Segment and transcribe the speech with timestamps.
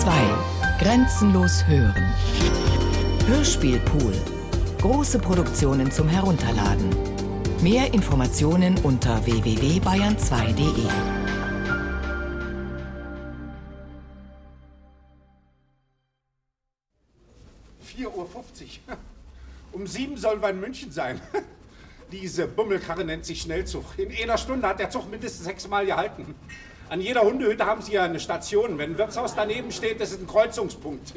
[0.00, 0.12] 2.
[0.78, 2.12] Grenzenlos hören.
[3.26, 4.12] Hörspielpool.
[4.78, 6.90] Große Produktionen zum Herunterladen.
[7.62, 10.84] Mehr Informationen unter www.bayern2.de.
[18.04, 18.28] Uhr.
[19.72, 21.20] Um sieben sollen wir in München sein.
[22.12, 23.84] Diese Bummelkarre nennt sich Schnellzug.
[23.96, 26.34] In einer Stunde hat der Zug mindestens sechsmal gehalten.
[26.88, 28.78] An jeder Hundehütte haben sie ja eine Station.
[28.78, 31.14] Wenn ein Wirtshaus daneben steht, ist es ein Kreuzungspunkt.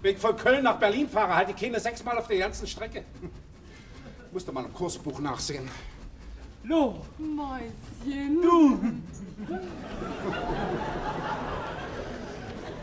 [0.00, 3.04] Wenn ich von Köln nach Berlin fahre, halte ich keine sechsmal auf der ganzen Strecke.
[4.26, 5.68] Ich musste mal im Kursbuch nachsehen.
[6.62, 8.40] Lo, Mäuschen.
[8.42, 8.80] du,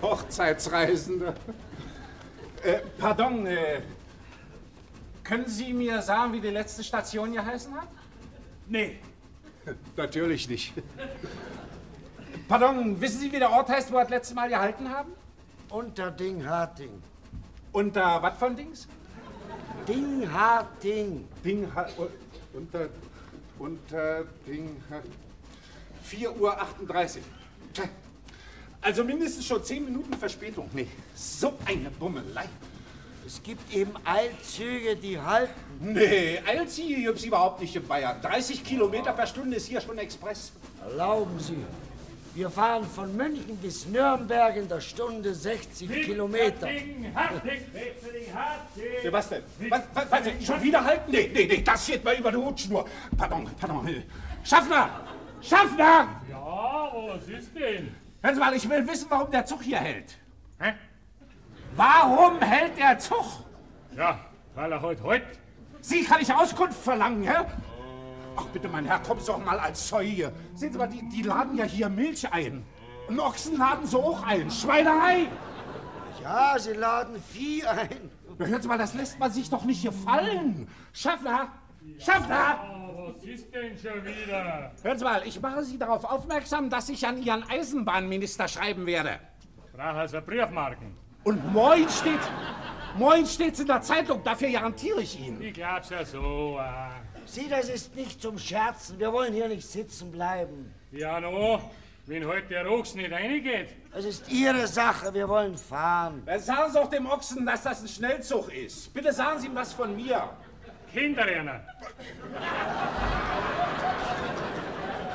[0.01, 1.33] Hochzeitsreisende.
[2.63, 3.81] Äh, pardon, äh,
[5.23, 7.87] können Sie mir sagen, wie die letzte Station geheißen hat?
[8.67, 8.99] nee,
[9.95, 10.73] Natürlich nicht.
[12.47, 15.11] Pardon, wissen Sie, wie der Ort heißt, wo wir das letzte Mal gehalten haben?
[15.69, 17.01] Unter Ding-Harting.
[17.73, 18.87] Unter was von Dings?
[19.87, 21.27] Ding-Harting.
[21.43, 22.07] Ding, ha- u-
[22.57, 22.87] unter,
[23.59, 25.01] unter Ding, ha-
[26.03, 27.21] 4 Uhr 38.
[27.73, 27.83] Tja,
[28.81, 30.69] Also mindestens schon 10 Minuten Verspätung.
[30.73, 32.45] Nee, so eine Bummelei.
[33.25, 35.51] Es gibt eben Eilzüge, die halten.
[35.81, 38.21] Nee, Eilziege gibt's überhaupt nicht in Bayern.
[38.21, 40.53] 30 Kilometer per Stunde ist hier schon Express.
[40.81, 41.57] Erlauben Sie.
[42.37, 46.67] Wir fahren von München bis Nürnberg in der Stunde 60 Kilometer.
[46.67, 49.03] Ding, Hartig, Wechseling, Hartig.
[49.03, 49.43] Ja, was denn?
[49.69, 51.09] Was, was, was, schon wieder halten?
[51.09, 52.85] Nee, nee, nee, das geht mal über die Hutschnur.
[53.17, 54.03] Pardon, pardon.
[54.43, 54.87] Schaffner!
[55.41, 56.09] Schaffner!
[56.29, 57.95] Ja, was ist denn?
[58.21, 60.15] Hören Sie mal, ich will wissen, warum der Zug hier hält.
[60.59, 60.73] Hä?
[61.75, 63.25] Warum hält der Zug?
[63.95, 64.19] Ja,
[64.53, 65.25] weil er heute heute.
[65.81, 67.45] Sie kann ich Auskunft verlangen, hä?
[68.37, 70.31] Ach bitte, mein Herr, kommen Sie doch mal als Zeuge.
[70.53, 72.63] Sehen Sie mal, die, die laden ja hier Milch ein.
[73.07, 74.51] Und Ochsen laden sie auch ein.
[74.51, 75.27] Schweinerei!
[76.21, 78.11] Ja, Sie laden Vieh ein.
[78.37, 80.67] Na, Hören Sie mal, das lässt man sich doch nicht gefallen.
[80.93, 81.47] Schaffner!
[81.97, 82.59] Schaffner!
[82.69, 84.71] Oh, was ist denn schon wieder?
[84.83, 89.19] Hören Sie mal, ich mache Sie darauf aufmerksam, dass ich an Ihren Eisenbahnminister schreiben werde.
[89.73, 90.95] Brauch also Briefmarken.
[91.23, 92.19] Und moin steht,
[92.97, 95.41] moin steht's in der Zeitung, dafür garantiere ich Ihnen.
[95.41, 96.57] Ich glaub's ja so.
[96.59, 96.91] ah.
[97.27, 98.99] Sie, das ist nicht zum Scherzen.
[98.99, 100.73] Wir wollen hier nicht sitzen bleiben.
[100.91, 101.61] Ja, no,
[102.05, 103.69] wenn heute der Ochs nicht reingeht.
[103.93, 105.13] Es ist Ihre Sache.
[105.13, 106.23] Wir wollen fahren.
[106.25, 108.93] Dann sagen Sie auch dem Ochsen, dass das ein Schnellzug ist.
[108.93, 110.29] Bitte sagen Sie ihm was von mir.
[110.93, 111.61] Kinderrenner.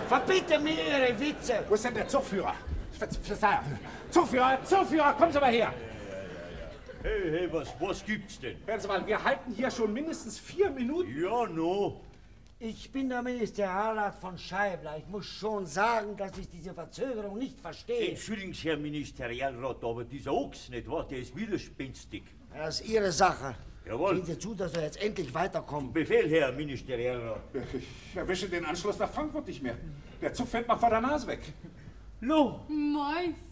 [0.08, 1.64] Verbitte mir Ihre Witze.
[1.68, 2.54] Wo ist denn der Zugführer?
[4.10, 5.72] Zugführer, Zugführer, kommen Sie mal her.
[7.02, 8.56] Hey, hey, was, was gibt's denn?
[8.64, 11.10] Hören Sie mal, wir halten hier schon mindestens vier Minuten.
[11.20, 12.00] Ja, no.
[12.60, 14.96] Ich bin der Ministerialrat von Scheibler.
[14.98, 18.10] Ich muss schon sagen, dass ich diese Verzögerung nicht verstehe.
[18.10, 21.04] Entschuldigen Sie, Herr Ministerialrat, aber dieser Ochs, nicht wahr?
[21.08, 22.22] Der ist widerspenstig.
[22.54, 23.56] Das ist Ihre Sache.
[23.84, 24.14] Jawohl.
[24.18, 25.92] Sehen Sie zu, dass wir jetzt endlich weiterkommen.
[25.92, 27.40] Befehl, Herr Ministerialrat.
[27.72, 29.76] Ich erwische den Anschluss nach Frankfurt nicht mehr.
[30.20, 31.40] Der Zug fällt mal vor der Nase weg.
[32.20, 33.51] Lo, Mäuschen.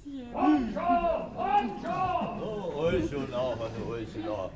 [2.42, 4.50] Oh, also also nach.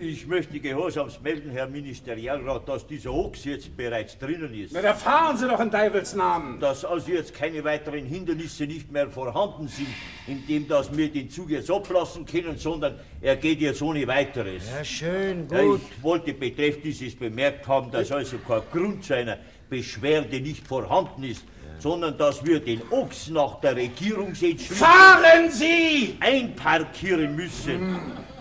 [0.00, 4.72] Ich möchte gehorsams melden, Herr Ministerialrat, dass dieser Ochs jetzt bereits drinnen ist.
[4.72, 6.60] Na, da fahren Sie doch in Deivels Namen.
[6.60, 9.88] Dass also jetzt keine weiteren Hindernisse nicht mehr vorhanden sind,
[10.28, 14.70] indem dass wir den Zug jetzt ablassen können, sondern er geht jetzt ohne weiteres.
[14.70, 15.80] Ja, schön, Ja, gut.
[15.90, 19.38] ich wollte betreff dieses bemerkt haben, dass also kein Grund zu einer
[19.68, 21.42] Beschwerde nicht vorhanden ist,
[21.78, 26.16] sondern dass wir den Ochs nach der Regierungsentschließung Fahren Sie!
[26.20, 28.00] einparkieren müssen.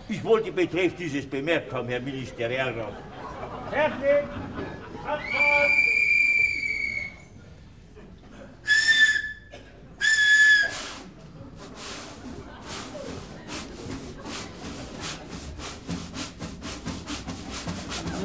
[0.09, 2.93] Ich wollte betreff dieses bemerkt haben, Herr Ministerialrat.
[3.69, 4.29] fertig.
[5.05, 5.87] Abfahrt.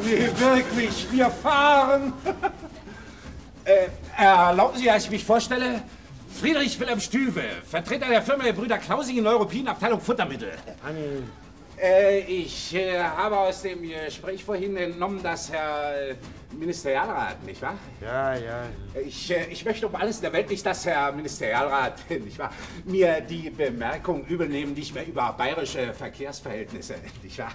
[0.04, 2.12] Nee, wirklich, wir fahren.
[3.64, 3.86] äh,
[4.16, 5.82] erlauben Sie, dass ich mich vorstelle?
[6.40, 10.52] Friedrich Wilhelm Stüwe, Vertreter der Firma der Brüder Klausing in der Europäischen Abteilung Futtermittel.
[11.80, 16.14] Äh, ich äh, habe aus dem Gespräch vorhin entnommen, dass Herr äh,
[16.58, 17.78] Ministerialrat, nicht wahr?
[18.00, 18.64] Ja, ja.
[19.06, 22.52] Ich, äh, ich möchte um alles in der Welt nicht, dass Herr Ministerialrat, nicht wahr,
[22.84, 27.52] mir die Bemerkung übelnehmen, die ich mir über bayerische Verkehrsverhältnisse, nicht wahr?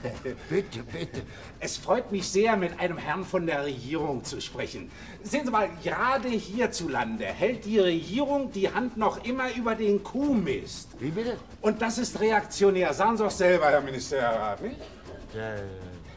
[0.49, 1.21] Bitte, bitte.
[1.59, 4.91] Es freut mich sehr, mit einem Herrn von der Regierung zu sprechen.
[5.23, 10.89] Sehen Sie mal, gerade hierzulande hält die Regierung die Hand noch immer über den Kuhmist.
[10.99, 11.37] Wie bitte?
[11.61, 12.93] Und das ist reaktionär.
[12.93, 14.77] Sagen Sie doch selber, Herr Ministerialrat, nicht?
[15.35, 15.61] Ja, ja.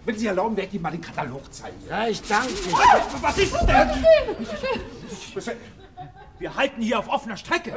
[0.05, 1.77] Wenn Sie erlauben, werde ich Ihnen mal den Katalog zeigen.
[1.89, 2.53] ja ich danke.
[3.21, 3.69] Was ist denn?
[5.35, 5.51] Was-
[6.39, 7.71] Wir halten hier auf offener Strecke.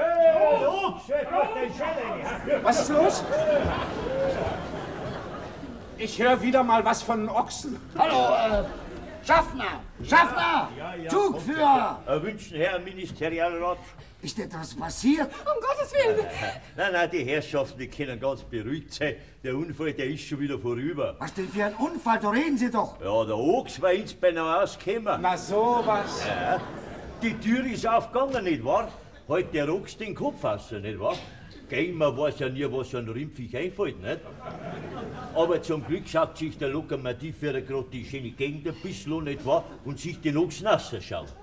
[2.48, 3.24] Der Was ist los?
[5.98, 7.80] Ich höre wieder mal was von Ochsen.
[7.98, 8.64] Hallo, äh,
[9.26, 9.81] Schaffner!
[10.04, 10.69] Schaffner!
[11.10, 12.00] Zugführer!
[12.06, 13.78] Erwünschten Herr Ministerialrat.
[14.24, 15.30] Ist etwas passiert?
[15.42, 16.25] Um Gottes Willen.
[16.78, 19.16] Nein, nein, die Herrschaften, die können ganz beruhigt sein.
[19.44, 21.18] Der Unfall, der ist schon wieder vorüber.
[21.20, 22.20] Was denn für ein Unfall?
[22.22, 23.02] Da reden Sie doch!
[23.02, 25.20] Ja, der Ochs war ins beinahe ausgekommen.
[25.22, 26.25] Na sowas.
[27.22, 28.88] Die Tür ist aufgegangen, nicht wahr?
[29.28, 31.18] Halt der Ochs den Kopf aus, nicht wahr?
[31.94, 34.19] Man weiß ja nie, was so ein Rimpfich einfällt, nicht?
[35.36, 39.24] Aber zum Glück schaut sich der Lokomotiv für gerade die schöne Gegend ein bisschen an,
[39.26, 39.66] nicht wahr?
[39.84, 41.34] Und sich den Ochsen ausschaut.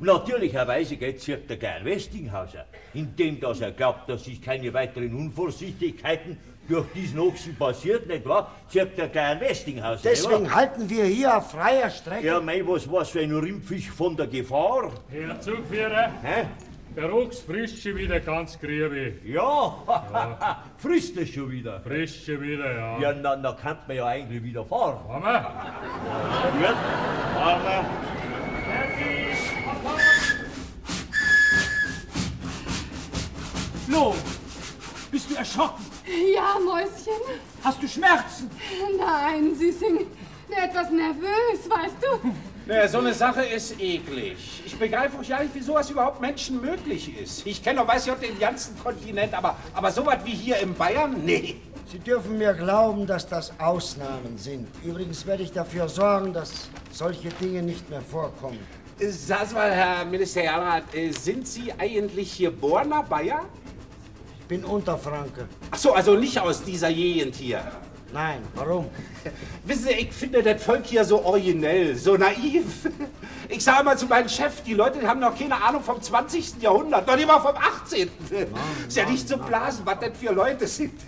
[0.00, 6.38] Natürlicherweise geht zirkt der Geil Westinghauser, indem dass er glaubt, dass sich keine weiteren Unvorsichtigkeiten
[6.68, 8.52] durch diesen Ochsen passiert, nicht wahr?
[8.68, 10.08] Zirkt der Geil Westinghauser.
[10.10, 10.30] nicht wahr?
[10.32, 12.26] Deswegen halten wir hier auf freier Strecke.
[12.26, 14.92] Ja, mei, was war so ein Rimpfich von der Gefahr?
[15.10, 16.44] Herr Zugführer, Hä?
[16.94, 19.14] der Ochs frisst schon wieder ganz grübe.
[19.24, 21.80] Ja, frisst es schon wieder.
[21.80, 22.98] Frisst schon wieder, ja.
[23.00, 24.98] Ja, na, na kann man ja eigentlich wieder fahren.
[25.08, 25.38] Mama,
[26.58, 26.76] Gut,
[27.34, 28.27] fahren wir.
[33.88, 34.14] Lo,
[35.10, 35.84] bist du erschrocken?
[36.34, 37.20] Ja, Mäuschen.
[37.64, 38.50] Hast du Schmerzen?
[38.98, 40.06] Nein, Süßing.
[40.50, 42.30] Etwas nervös, weißt du?
[42.66, 44.62] Naja, so eine Sache ist eklig.
[44.66, 47.46] Ich begreife auch ja nicht, wie sowas überhaupt Menschen möglich ist.
[47.46, 51.24] Ich kenne doch, weiß ich, den ganzen Kontinent, aber, aber sowas wie hier in Bayern?
[51.24, 51.56] Nee.
[51.90, 54.68] Sie dürfen mir glauben, dass das Ausnahmen sind.
[54.84, 58.58] Übrigens werde ich dafür sorgen, dass solche Dinge nicht mehr vorkommen.
[59.00, 63.44] Sag mal, Herr Ministerialrat, äh, sind Sie eigentlich geborener Bayer?
[64.40, 65.46] Ich bin Unterfranke.
[65.70, 67.62] Ach so, also nicht aus dieser Gegend hier.
[68.12, 68.86] Nein, warum?
[69.64, 72.64] Wissen Sie, ich finde das Volk hier so originell, so naiv.
[73.50, 76.60] Ich sage mal zu meinem Chef, die Leute haben noch keine Ahnung vom 20.
[76.60, 78.10] Jahrhundert, noch nicht mal vom 18.
[78.86, 81.00] ist ja nicht zu blasen, was das für Leute sind.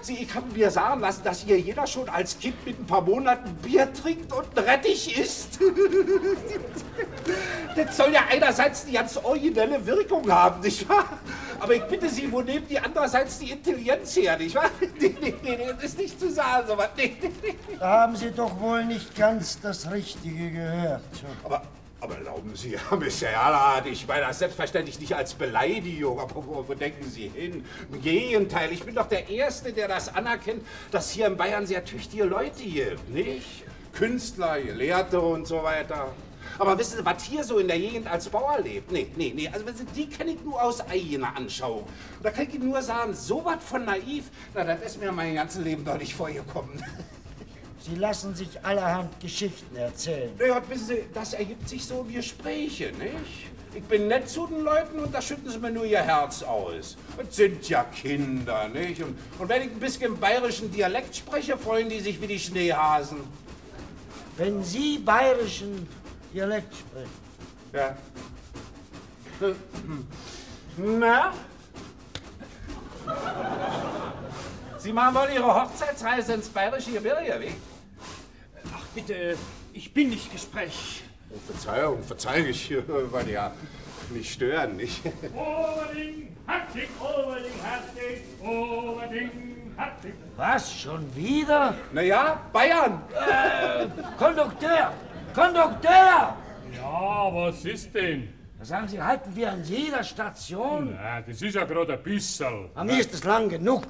[0.00, 3.02] Sie, ich habe mir sagen lassen, dass hier jeder schon als Kind mit ein paar
[3.02, 5.58] Monaten Bier trinkt und Rettich isst.
[7.76, 11.18] das soll ja einerseits die ganz originelle Wirkung haben, nicht wahr?
[11.58, 14.70] Aber ich bitte Sie, wo nehmen die andererseits die Intelligenz her, nicht wahr?
[15.00, 16.88] Nee, nee, nee, das ist nicht zu sagen, sowas.
[16.96, 17.56] Nee, nee, nee.
[17.78, 21.02] Da haben Sie doch wohl nicht ganz das Richtige gehört.
[21.44, 21.62] Aber,
[22.00, 26.18] aber erlauben Sie, Herr Ministerialrat, ich meine das selbstverständlich nicht als Beleidigung.
[26.18, 27.64] Aber wo, wo denken Sie hin?
[27.92, 31.84] Im Gegenteil, ich bin doch der Erste, der das anerkennt, dass hier in Bayern sehr
[31.84, 33.64] tüchtige Leute gibt, nicht?
[33.92, 36.12] Künstler, Gelehrte und so weiter.
[36.58, 38.92] Aber wissen Sie, was hier so in der Gegend als Bauer lebt?
[38.92, 39.64] Nee, nee, nee, also
[39.96, 41.82] die kenne ich nur aus eigener Anschauung.
[41.82, 44.24] Und da kann ich Ihnen nur sagen, so was von naiv,
[44.54, 46.82] na, das ist mir mein ganzes Leben doch nicht vorgekommen.
[47.80, 50.30] Sie lassen sich allerhand Geschichten erzählen.
[50.38, 53.46] Naja, wissen Sie, das ergibt sich so im Gespräche, nicht?
[53.72, 56.96] Ich bin nett zu den Leuten und da schütten sie mir nur ihr Herz aus.
[57.16, 59.00] Das sind ja Kinder, nicht?
[59.00, 63.20] Und, und wenn ich ein bisschen bayerischen Dialekt spreche, freuen die sich wie die Schneehasen.
[64.36, 65.86] Wenn Sie bayerischen
[66.34, 67.10] Dialekt sprechen,
[67.72, 67.96] Ja.
[70.76, 71.32] Na?
[74.80, 77.54] Sie machen wohl Ihre Hochzeitsreise ins bayerische Gebirge, wie?
[78.74, 79.36] Ach bitte,
[79.74, 81.02] ich bin nicht Gespräch.
[81.30, 83.52] Oh, Verzeihung, Verzeihung, ich äh, wollte ja
[84.08, 85.02] nicht stören, nicht?
[85.34, 89.30] Overding, Hattig, Overding, Hattig, Overding,
[89.76, 90.14] Hattig.
[90.36, 91.74] was, schon wieder?
[91.92, 93.02] Naja, Bayern!
[94.18, 94.94] Kondukteur!
[95.34, 96.36] Kondukteur!
[96.74, 98.32] Ja, was ist denn?
[98.58, 100.96] Da sagen Sie, halten wir an jeder Station?
[101.00, 102.70] Na, das ist ja gerade ein bisschen.
[102.74, 103.84] An mir ist es lang genug.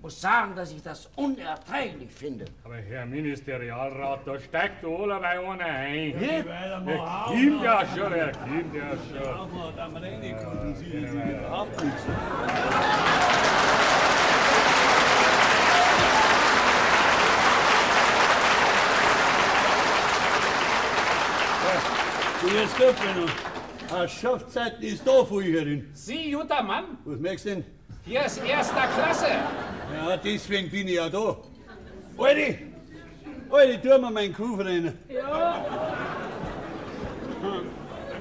[0.00, 2.46] Ich muss sagen, dass ich das unerträglich finde.
[2.64, 6.18] Aber Herr Ministerialrat, da steigt alle bei einer ein.
[6.18, 6.26] Wie?
[6.26, 6.80] Er
[7.26, 9.50] kommt ja schon, er kommt ja schon.
[22.40, 23.32] Du jetzt Gott, wenn du.
[23.94, 25.90] Herrschaftszeiten ist da für euch herin.
[25.92, 27.64] Sie, guter Mann, Was merkst du denn?
[28.06, 29.26] hier ist erster Klasse.
[29.94, 31.36] Ja, deswegen bin ich ja da.
[32.18, 32.54] Alter!
[33.50, 34.98] Alter, tu mir meinen Kuh rein.
[35.08, 35.64] Ja.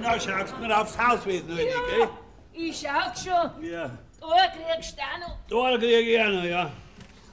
[0.01, 2.09] Na, schaust mir aufs Hauswesen, Alter, gell?
[2.53, 3.63] Ich schau schon.
[3.63, 3.91] Ja.
[4.19, 4.27] Da
[4.75, 5.71] kriegst du auch noch.
[5.71, 6.71] Da krieg ich auch noch, ja.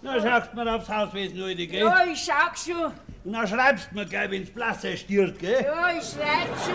[0.02, 1.80] Na, schaust mir aufs Hauswesen, Alter, gell?
[1.80, 2.92] Ja, ich schau schon.
[3.24, 5.64] Dann schreibst mir gleich, wenn's Blasse stirbt, gell?
[5.64, 6.74] Ja, ich schreib schon.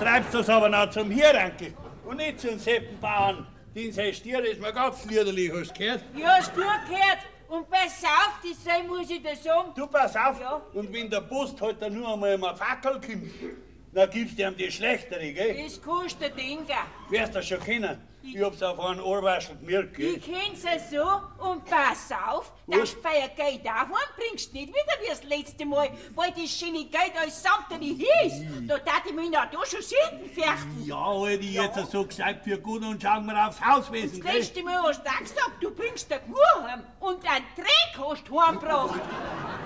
[0.00, 1.74] Treibst das aber noch zum Hierankel
[2.04, 3.46] und nicht zum Seppenbauern.
[3.74, 6.00] Den sein Stier ist mir ganz liederlich, hast du gehört?
[6.16, 7.18] Ja, hast gut gehört.
[7.48, 9.72] Und pass auf, das sei, muss ich dir sagen.
[9.76, 10.62] Du pass auf, Ja.
[10.72, 13.30] und wenn der Post halt dann nur einmal mal Fackel kommt,
[13.92, 15.62] dann gibst du ihm die schlechtere, gell?
[15.64, 16.86] Das kostet Inga.
[17.10, 17.98] Wirst du schon kennen.
[18.26, 20.16] Ich hab's auf einen Ohrwaschel gemerkt, gell?
[20.16, 24.96] Ich kenn's ja so und pass auf, dass du feier Geld daheim bringst, nicht wieder
[25.02, 28.66] wie das letzte Mal, weil das schöne Geld als Samt nicht hieß.
[28.66, 30.84] Da tat ich mich noch da schon selten fürchten.
[30.84, 34.82] Ja, Alter, jetzt so gescheit für gut und schauen wir aufs Hauswesen, Das letzte Mal
[34.82, 39.00] hast du auch gesagt, du bringst den Gur heim und einen Dreck hast du heimgebracht.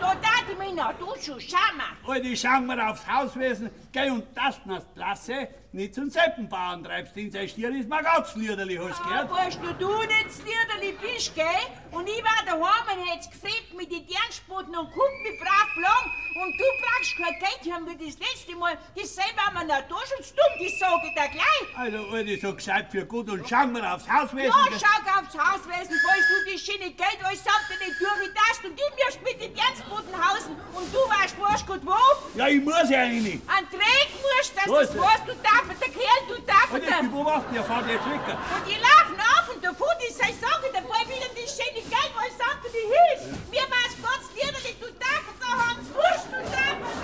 [0.01, 1.59] Da tat ich mich noch da schon schauen.
[2.07, 7.31] Alter, schauen wir aufs Hauswesen, gell, und das das klasse, nicht zum Seppenbauern treibst, den
[7.31, 9.01] sein Stier ist mir ganz liederlich, hast?
[9.05, 11.45] Ah, weißt du, du nicht das Liederli bist, gell?
[11.91, 16.05] Und ich war daheim und hätt's gefreut mit den Dernspoten und guck mich brav lang.
[16.39, 18.79] Und du brauchst kein Geld haben wie das letzte Mal.
[18.95, 21.67] Dasselbe haben wir noch da schon dumm, das sag ich dir gleich.
[21.75, 25.97] Also, Alter, so gescheit für gut und schauen wir aufs Hauswesen, Ja, schau aufs Hauswesen,
[26.05, 29.41] falls du das schöne Geld alles samt in die Türe darfst und ich wirst mit
[29.41, 30.55] den Dernspoten hausen.
[30.75, 31.99] Und du weißt, weißt gut wo?
[32.39, 33.43] Ja, ich muss ja rein.
[33.49, 34.89] An Dreck musst, dass Was?
[34.93, 36.73] das weißt, du darfst, der Kerl, du darfst.
[36.75, 38.21] Alter, die beobachten, der fährt jetzt weg.
[38.29, 42.13] Und die laufen auf und davon, die sei Sache, da war wieder das schöne Geld,
[42.17, 43.23] weil es sagte, die hieß.
[43.51, 46.97] Mir war's ganz liederlich, du darfst, da haben's wurscht, du darfst.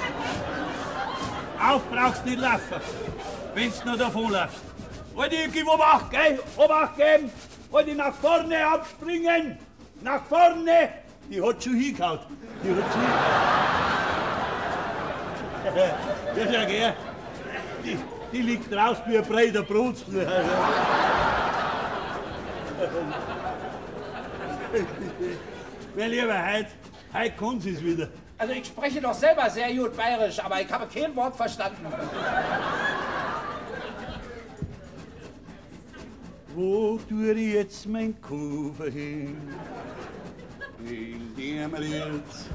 [1.61, 2.81] Auf brauchst nicht laufen,
[3.54, 4.62] wenn's nur davon läufst.
[5.16, 6.40] Alter, gib Obacht, gell?
[6.57, 7.31] Obacht geben!
[7.73, 9.59] Alter, nach vorne abspringen!
[10.02, 10.88] Nach vorne!
[11.31, 12.19] Die hat schon hingehauen.
[12.62, 13.54] Die hat schon hingehauen.
[16.37, 16.95] Ja, schau, gell?
[17.85, 17.97] Die,
[18.33, 20.26] die liegt draußen wie ein breiter Brotstuhl.
[25.97, 26.69] Mein Lieber, heute,
[27.12, 28.09] heute kann sie's wieder.
[28.37, 31.87] Also ich spreche doch selber sehr gut bayerisch, aber ich habe kein Wort verstanden.
[36.54, 39.37] Wo tue ich jetzt mein Koffer hin?
[40.87, 42.50] In dem jetzt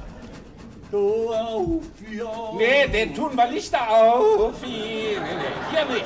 [0.92, 2.54] da auf, ja.
[2.58, 4.62] Nee, den tun wir Lichter auf.
[4.62, 6.06] Nee, nee, hier nicht.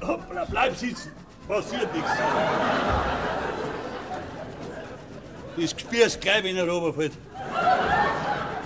[0.00, 1.21] Hoppla, bleib sitzen.
[1.48, 2.10] Passiert nichts.
[5.56, 7.12] Das spürst gleich, wenn er runterfällt.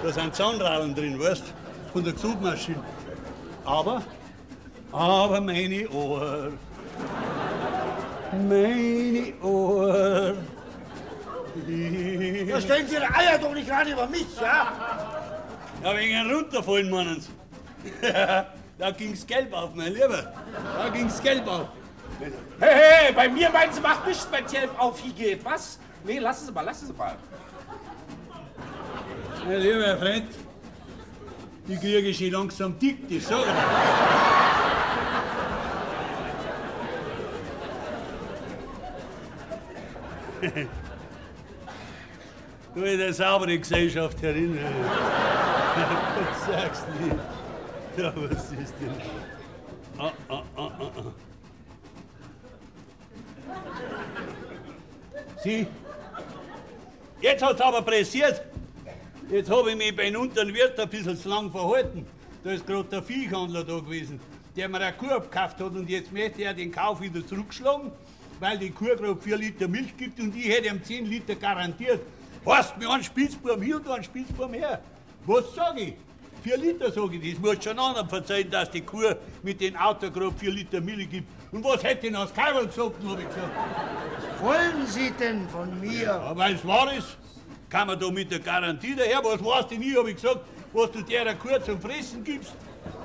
[0.02, 1.44] Da sind Zahnradeln drin, weißt
[1.92, 2.82] Von der Zugmaschine.
[3.64, 4.02] Aber,
[4.92, 6.52] aber meine Ohr.
[8.48, 10.34] Meine Ohr.
[11.66, 14.72] Ja, stellen Sie Ihre Eier doch nicht gerade über mich, ja?
[15.82, 17.30] Ja, wegen runterfallen, meinen Sie.
[18.78, 20.32] da ging's gelb auf, mein Lieber.
[20.78, 21.68] Da ging's gelb auf.
[22.18, 25.78] Hey, hey, bei mir meinen Sie, macht nichts, wenn Jelf auf hier geht, was?
[26.04, 27.16] Nee, lassen Sie mal, lassen Sie mal.
[29.46, 30.26] Mein lieber Freund,
[31.68, 33.36] die kriege ich langsam dick, ich dir.
[42.74, 44.58] Du in der saubere Gesellschaft herin.
[46.46, 47.16] Sag's nicht.
[47.96, 48.92] Ja, was ist denn?
[49.96, 50.90] Ah, ah, ah, ah,
[55.46, 55.64] Sie,
[57.20, 58.42] jetzt hat's aber pressiert.
[59.30, 62.04] Jetzt habe ich mich bei einem unteren Wirt ein bisschen zu lang verhalten.
[62.42, 64.18] Da ist gerade der Viehhandler da gewesen,
[64.56, 67.92] der mir eine Kuh abgekauft hat und jetzt möchte er den Kauf wieder zurückschlagen,
[68.40, 72.00] weil die Kuh gerade 4 Liter Milch gibt und ich hätte ihm 10 Liter garantiert.
[72.44, 74.80] Hast mir einen Spitzbub hier und einen Spitzbub her.
[75.26, 75.94] Was sag ich?
[76.42, 80.10] 4 Liter sag ich, das muss schon anderen verzeihen, dass die Kuh mit dem Auto
[80.10, 81.28] gerade 4 Liter Milch gibt.
[81.52, 84.25] Und was hätte denn aus Kaiwal gesagt, habe ich gesagt.
[84.40, 86.02] Wollen Sie denn von mir?
[86.02, 87.16] Ja, weil es wahr ist,
[87.70, 89.20] kann man da mit der Garantie daher.
[89.24, 90.40] Was weißt du nie, habe ich gesagt,
[90.72, 92.52] was du der Kuh zum Fressen gibst.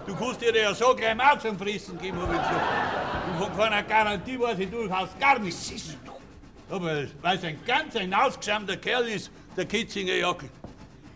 [0.05, 3.39] Du kannst ihr ja so gleich mal zum Fressen geben, habe ich gesagt.
[3.39, 5.71] Und von keiner Garantie weiß ich durchaus gar nichts.
[6.69, 10.49] Aber weil es ein ganz ein ausgeschämter Kerl ist, der Kitzinger Jackel.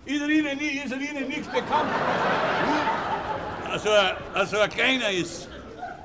[0.05, 1.89] Ist er Ihnen, nie- ist er Ihnen nichts bekannt?
[1.89, 3.71] Hm?
[3.71, 5.49] Also, ein- also ein kleiner ist.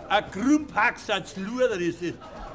[0.08, 2.14] Ein Krumphacksatz Luder ist es.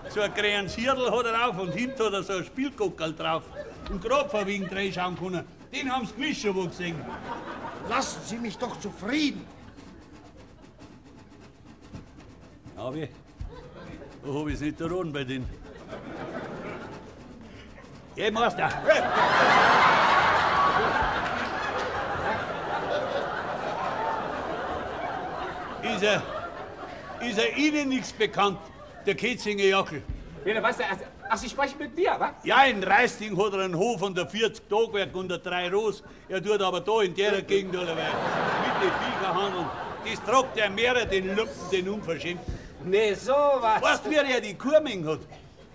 [0.10, 3.44] So ein Hirdel hat er auf und hinten hat er so ein Spielgockel drauf.
[3.90, 5.46] Und gerade vor wegen reinschauen können.
[5.74, 6.96] Den haben sie gewiss schon wo gesehen.
[7.90, 9.46] Lassen Sie mich doch zufrieden.
[12.76, 15.50] Aber da hab ich's nicht erraten bei denen.
[18.16, 18.70] Geh, Meister!
[25.84, 26.22] Ist er,
[27.22, 28.58] ist er Ihnen nichts bekannt,
[29.06, 30.02] der Ketzinger Jackel?
[30.44, 30.98] Wer, was, ach,
[31.30, 32.34] ach, Sie sprechen mit mir, wa?
[32.44, 36.04] Ja, in Reisting hat er einen Hof von der 40 Tagwerk und der drei Ros.
[36.30, 38.14] Er tut aber da in der Gegend allerweil
[38.62, 39.66] mit den Viecher handeln.
[40.06, 42.42] Das tragt er mehr den Lumpen, den Unverschämt.
[42.84, 43.82] Nee, sowas.
[43.82, 45.22] Weißt du, wer er die Kurming hat?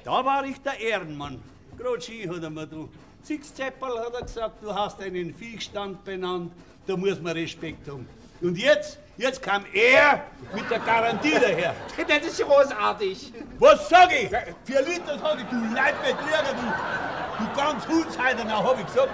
[0.04, 1.42] Da war ich der Ehrenmann.
[1.76, 2.88] Grad Ski hat er mir da.
[3.22, 6.52] Six Zeppel hat er gesagt, du hast einen Viehstand benannt,
[6.86, 8.08] da muss man Respekt haben.
[8.40, 10.24] Und jetzt, Jetzt kam er
[10.54, 11.74] mit der Garantie daher.
[12.08, 13.34] Das ist großartig.
[13.58, 14.30] Was sag ich?
[14.64, 19.10] Vier Liter sag ich, du Leibbetrüger, du, du ganz Hundsheitener, hab ich gesagt.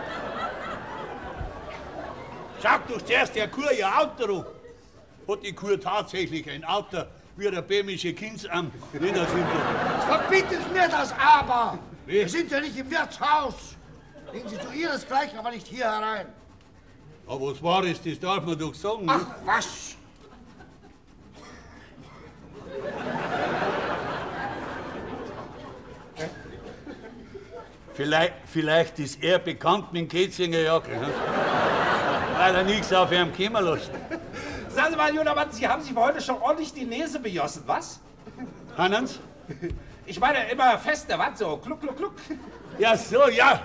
[2.63, 4.47] Schau doch zuerst der Kur ihr Auto an.
[5.29, 7.03] Hat die Kur tatsächlich ein Auto
[7.37, 8.73] wie der bämische Kindsamt?
[8.93, 9.29] Das
[10.07, 11.81] Verbietet mir das aber!
[12.07, 12.13] Wie?
[12.13, 13.75] Wir sind ja nicht im Wirtshaus.
[14.33, 16.27] Gehen Sie zu Ihresgleichen, aber nicht hier herein.
[17.27, 19.07] Aber was war es, das darf man doch sagen.
[19.09, 19.96] Ach, was?
[27.95, 30.91] Vielleicht, vielleicht ist er bekannt mit dem Ketzinger Jacke.
[30.91, 31.09] ne?
[32.37, 33.91] Weil er nichts auf ihm kommen lässt.
[34.69, 38.01] Sagen Sie mal, junger Mann, Sie haben sich heute schon ordentlich die Nase bejossen, was?
[38.77, 39.19] Hannens?
[40.05, 41.39] Ich meine, immer feste, was?
[41.39, 42.13] So, kluck, kluck, kluck.
[42.79, 43.63] Ja, so, ja.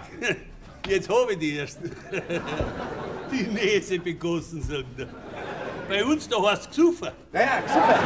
[0.88, 1.80] Jetzt habe ich die erst.
[3.32, 5.08] Die Nase begossen, sagt er.
[5.90, 6.78] Bei uns da heißt es.
[6.78, 8.00] Ja, ja, super.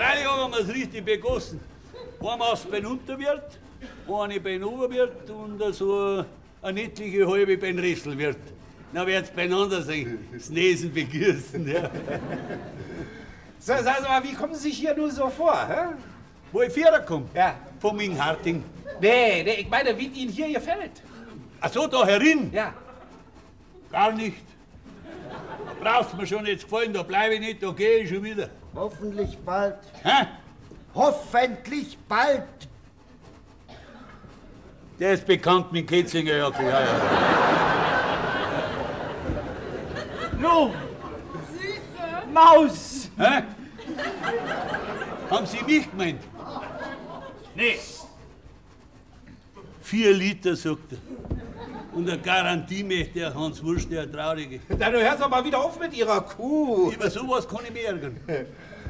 [0.00, 1.60] Freilich haben wir es richtig begossen.
[2.20, 3.58] Einmal aus beim Unterwirt,
[4.08, 6.24] eine beim Oberwirt und so
[6.62, 8.38] eine niedliche halbe beim Resselwirt.
[8.94, 10.26] Na, wird's beieinander sein.
[10.32, 11.90] Das Nesen begürsten, ja.
[13.58, 15.94] So, sagen Sie mal, wie kommen Sie sich hier nur so vor, hä?
[16.50, 17.26] Wo ich Vierer komme?
[17.34, 17.56] Ja.
[17.78, 18.64] Von Mingharting.
[19.02, 21.02] Nee, nee, ich meine, wie Ihnen hier gefällt.
[21.60, 22.50] Ach so, da herin?
[22.54, 22.72] Ja.
[23.92, 24.44] Gar nicht.
[25.28, 28.48] Da brauchst mir schon jetzt gefallen, da bleibe ich nicht, da gehe ich schon wieder.
[28.74, 29.76] Hoffentlich bald.
[30.02, 30.26] Hä?
[30.94, 32.44] Hoffentlich bald.
[34.98, 37.00] Der ist bekannt mit Ketzinger Jacke, ja, ja.
[40.38, 40.72] Nun,
[41.52, 42.32] Süße.
[42.32, 43.10] Maus!
[43.16, 43.42] Hä?
[45.30, 46.22] Haben Sie mich gemeint?
[47.54, 47.78] Nee,
[49.90, 50.98] Vier Liter, sagt er.
[51.92, 54.60] Und eine Garantie möchte der Hans Wurst, der Traurige.
[54.68, 56.92] Dann hören Sie doch mal wieder auf mit Ihrer Kuh.
[56.92, 58.16] Über sowas kann ich mich ärgern.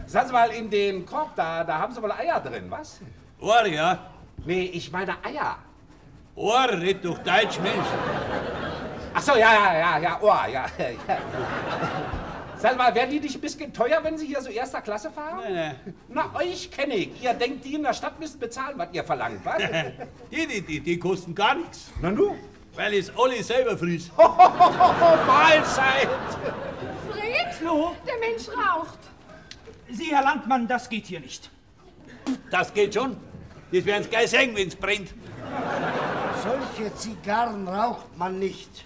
[0.07, 3.01] Sagen Sie mal, in den Korb da, da haben Sie wohl Eier drin, was?
[3.41, 3.99] Ohr, ja?
[4.45, 5.57] Nee, ich meine Eier.
[6.35, 7.87] Ohr, red doch Deutsch, Mensch.
[9.15, 10.67] Ach so, ja, ja, ja, ja, Ohr, ja.
[10.79, 11.19] ja.
[12.57, 15.39] Sie mal, werden die nicht ein bisschen teuer, wenn Sie hier so erster Klasse fahren?
[15.43, 15.95] Nein, nein.
[16.09, 17.23] Na, euch kenne ich.
[17.23, 19.63] Ihr denkt, die in der Stadt müssen bezahlen, was ihr verlangt, was?
[20.31, 21.91] Die, die, die, die kosten gar nichts.
[22.01, 22.37] Na nu?
[22.75, 24.11] Weil ich alle selber fries.
[24.17, 24.23] Oh,
[25.27, 26.09] Mahlzeit!
[27.11, 27.95] Fred, No?
[28.07, 28.99] der Mensch raucht.
[29.91, 31.51] Sie, Herr Landmann, das geht hier nicht.
[32.51, 33.17] Das geht schon.
[33.73, 35.13] Das werden Sie gleich sehen, wenn's brennt.
[36.43, 38.85] Solche Zigarren raucht man nicht.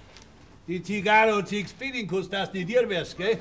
[0.67, 3.39] Die Zigarre und Six Spinning kostet das nicht dir wär's, gell?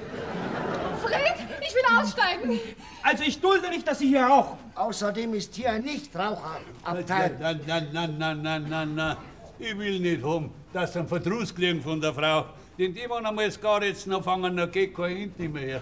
[1.01, 2.59] Fred, ich will aussteigen.
[3.01, 4.57] Also ich dulde nicht, dass Sie hier rauchen.
[4.75, 7.37] Außerdem ist hier ein Nichtraucherabteil.
[7.39, 9.17] Na, na, na, na, na, na, na.
[9.65, 12.47] Ich will nicht haben, dass sie einen Verdruss kriegen von der Frau.
[12.77, 15.81] Denn die, wenn einmal das Garritzen anfangen, dann geht kein Hint mehr her.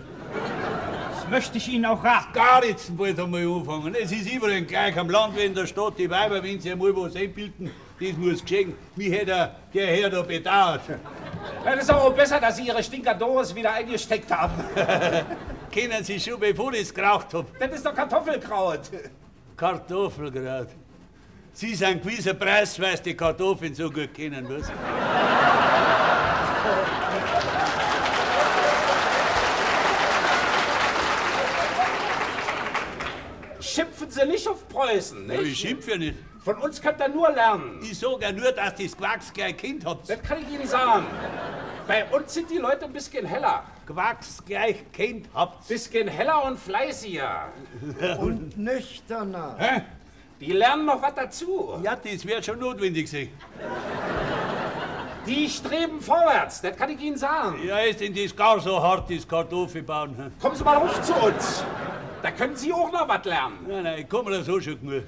[1.16, 2.32] Das möchte ich Ihnen auch raten.
[2.32, 3.96] Garritzen bald einmal anfangen.
[3.96, 5.98] Es ist überall gleich am Land wie in der Stadt.
[5.98, 8.76] Die Weiber, wenn sie einmal was einbilden, das muss geschehen.
[8.96, 10.82] Wie hätte er, der Herr da bedauert.
[11.66, 14.64] Ja, das ist auch besser, dass Sie Ihre Stinkadores wieder eingesteckt haben.
[15.72, 17.58] Kennen Sie schon, bevor ich es geraucht hab.
[17.58, 18.92] Das ist doch Kartoffelkraut.
[19.58, 20.68] Kartoffelgrad.
[21.54, 24.72] Sie sind gewisser Preis, weil Sie die Kartoffeln so gut kennen, was?
[33.60, 35.60] Schimpfen Sie nicht auf Preußen, Ja, ich nicht?
[35.62, 36.18] schimpf ja nicht.
[36.44, 37.80] Von uns könnt ihr nur lernen.
[37.84, 40.10] Ich sag ja nur, dass das Quacks gleich Kind habt.
[40.10, 41.06] Das kann ich Ihnen sagen.
[41.88, 43.64] Bei uns sind die Leute ein bisschen heller.
[43.86, 45.68] Quacks gleich Kind habt.
[45.68, 47.50] Bisschen heller und fleißiger.
[48.20, 49.56] Und nüchterner.
[49.60, 49.82] Hä?
[50.42, 51.80] Die lernen noch was dazu.
[51.84, 53.30] Ja, das wird schon notwendig sein.
[55.28, 57.60] Die streben vorwärts, das kann ich Ihnen sagen.
[57.64, 60.34] Ja, ist denn das gar so hart, das Kartoffelbauen?
[60.42, 61.64] Kommen Sie mal hoch zu uns.
[62.24, 63.60] Da können Sie auch noch was lernen.
[63.68, 65.04] Nein, nein, ich komme da so schon genug.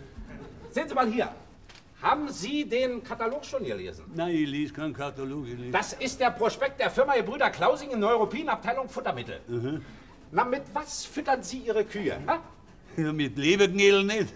[0.70, 1.30] Sehen Sie mal hier.
[2.00, 4.06] Haben Sie den Katalog schon gelesen?
[4.14, 5.46] Nein, ich lese keinen Katalog.
[5.48, 5.72] Lese.
[5.72, 9.40] Das ist der Prospekt der Firma Gebrüder Klausing in Neuruppin, Abteilung Futtermittel.
[10.32, 12.20] Na, mit was füttern Sie Ihre Kühe?
[12.28, 12.40] Ha?
[12.98, 14.34] Ja, mit Leberknädel nicht.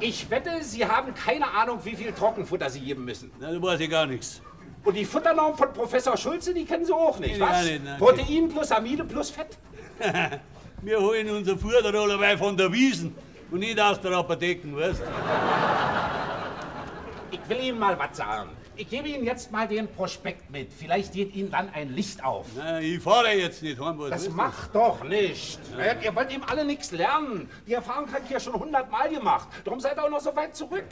[0.00, 3.30] Ich wette, Sie haben keine Ahnung, wie viel Trockenfutter Sie geben müssen.
[3.38, 4.40] Nein, da weiß ich gar nichts.
[4.82, 7.64] Und die Futternorm von Professor Schulze, die kennen Sie auch nicht, Nee, was?
[7.64, 7.98] nein, nein.
[7.98, 9.58] Protein plus Amide plus Fett.
[10.82, 13.14] Wir holen unser Futter allerweil von der Wiesen
[13.50, 15.02] und nicht aus der Apotheken, weißt
[17.30, 18.50] Ich will Ihnen mal was sagen.
[18.80, 20.72] Ich gebe Ihnen jetzt mal den Prospekt mit.
[20.72, 22.46] Vielleicht geht Ihnen dann ein Licht auf.
[22.56, 23.78] Na, ich fahre jetzt nicht.
[23.78, 25.60] Was Das macht doch nicht.
[25.76, 26.00] Ja.
[26.00, 27.50] Ihr wollt eben alle nichts lernen.
[27.66, 29.48] Die Erfahrung hat ich ja schon hundertmal gemacht.
[29.64, 30.86] Darum seid ihr auch noch so weit zurück.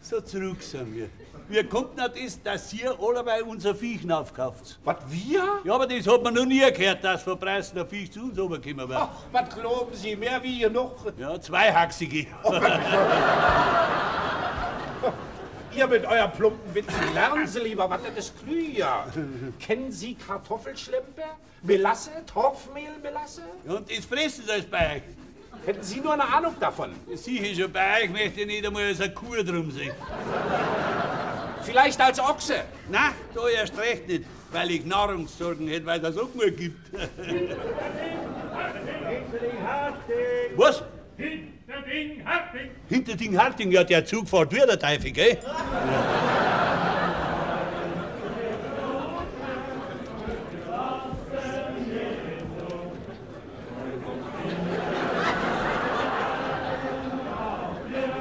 [0.00, 1.08] So zurück sind wir.
[1.48, 4.78] Wie kommt denn das, dass ihr alle bei unser Viech aufkauft?
[4.84, 5.60] Was, wir?
[5.64, 8.38] Ja, aber das hat man noch nie gehört, dass von Preis der Viech zu uns
[8.38, 8.98] runtergekommen wird.
[9.00, 11.12] Ach, was glauben Sie, mehr wie genug?
[11.16, 12.26] Ja, zweihaxige.
[15.78, 19.06] Ihr mit euren plumpen Witzen, lernen Sie lieber, was das ist klüger.
[19.60, 21.22] Kennen Sie Kartoffelschlempe?
[21.62, 22.10] Melasse?
[22.26, 23.42] Torfmehl, Melasse?
[23.64, 25.02] Ja, und das fressen sie als bei euch.
[25.64, 26.90] Hätten Sie nur eine Ahnung davon?
[27.14, 29.94] Sicher schon bei euch möchte ich nicht einmal als eine Kuh drum sehen.
[31.62, 32.64] Vielleicht als Ochse?
[32.90, 36.92] Na, da erst recht nicht, weil ich Nahrungssorgen hätte, weil das auch genug gibt.
[40.56, 40.82] Was?
[41.16, 42.70] Hinter Ding, Harting.
[42.88, 45.38] Hinter Ding Harting, ja, der Zug fährt wieder Teufel, gell?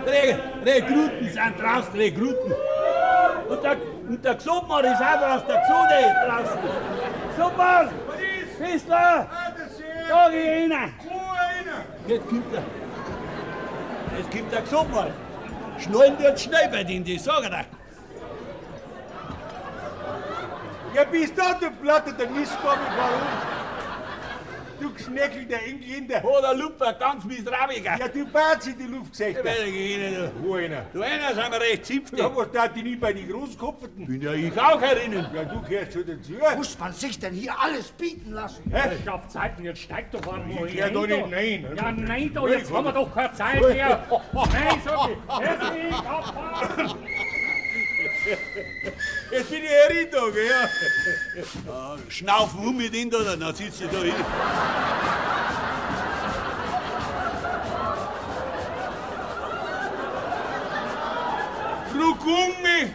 [0.05, 2.53] Re Rekruten sind draußen, Rekruten.
[3.49, 6.59] Und der, und der Gesundmann ist auch draußen, der Gesunde ist draußen.
[7.35, 7.89] Gesundmann!
[8.57, 9.29] Fissler!
[10.09, 10.93] Da geh ich rein!
[12.07, 12.86] Jetzt kommt er.
[14.15, 15.11] Jetzt kommt der Gesundmann.
[15.79, 17.65] Schnallen wird schnell bei denen, die sagen dir.
[20.95, 23.56] Ja, bist du der Platte, der Mistgabel, warum?
[24.79, 26.21] Du Geschneckel der Engländer.
[26.23, 27.97] Oh, der Luper, ganz miserabliger.
[27.99, 29.37] Ja, du Batz in die Luft gesagt.
[29.37, 30.85] Ja, werde ich Ihnen, Wo einer?
[30.93, 32.17] Du einer sind wir recht zipfte.
[32.17, 34.05] Ja, was tat die nie bei den Großkopferten?
[34.05, 35.25] Bin ja ich auch herinnen.
[35.33, 36.33] Ja, du gehörst schon dazu.
[36.57, 38.63] Muss man sich denn hier alles bieten lassen?
[38.71, 40.49] Ich hab Zeiten, jetzt steigt doch an.
[40.49, 41.67] Ich geh doch nicht rein.
[41.75, 44.05] Ja, nein, doch, jetzt haben wir doch keine Zeit mehr.
[44.33, 45.17] Nein, sag ich.
[45.39, 46.95] Jetzt ich abfahren.
[49.29, 50.49] Jetzt bin ich herin da, gell?
[51.67, 54.13] Ja, schnaufen um mit ihm da, dann sitzt du da hin.
[61.93, 62.93] Rucumi!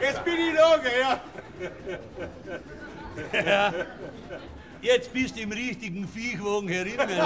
[0.00, 1.20] Jetzt bin ich da, gell?
[3.44, 3.72] Ja.
[4.82, 7.08] Jetzt bist du im richtigen Viechwagen herinnen.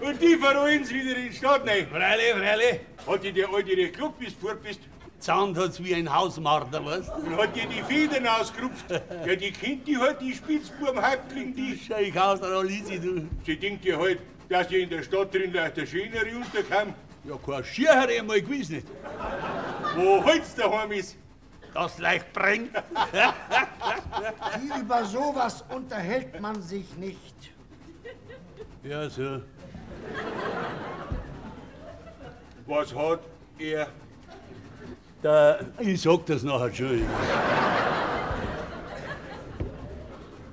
[0.00, 1.86] Und die verrollen sie wieder in die Stadt rein.
[1.86, 2.80] Freilich, freilich.
[3.06, 4.80] Hat die der alte nicht geklappt, bis du fort bist?
[5.18, 8.86] Zahnt hat's wie ein Hausmarder, weißt Und hat dir die Federn ausgerupft.
[8.90, 11.78] Ja, die kennt die halt, die Spitzbubenhäuptling, die.
[11.86, 13.26] Schau ich aus, der Lisi, du.
[13.44, 16.94] Sie denkt ja halt, dass ihr in der Stadt drin leicht der Schönere unterkam.
[17.24, 18.86] Ja, kein Schierherr einmal gewiss nicht.
[19.94, 21.16] Wo holt's daheim ist.
[21.76, 22.70] Das leicht bringt.
[24.80, 27.52] Über sowas unterhält man sich nicht.
[28.82, 29.42] Ja, so.
[32.66, 33.20] Was hat
[33.58, 33.88] er?
[35.20, 37.06] Da, ich sag das nachher schon.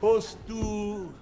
[0.01, 1.13] Hast du.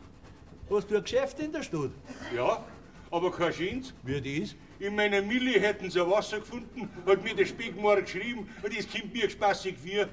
[0.68, 1.92] Hast du ein Geschäft in der Stadt?
[2.36, 2.64] Ja,
[3.12, 3.94] aber kein Schins.
[4.02, 4.56] Wie das?
[4.82, 9.14] In meiner Milli hätten sie Wasser gefunden, hat mir der Speckmauer geschrieben und es kommt
[9.14, 10.10] mir spaßig für.